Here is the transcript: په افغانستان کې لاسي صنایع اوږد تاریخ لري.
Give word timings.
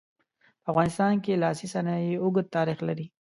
په 0.63 0.67
افغانستان 0.71 1.13
کې 1.23 1.41
لاسي 1.43 1.67
صنایع 1.73 2.13
اوږد 2.21 2.47
تاریخ 2.55 2.79
لري. 2.87 3.05